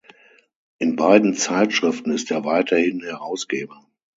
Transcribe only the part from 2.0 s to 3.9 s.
ist er weiterhin Herausgeber.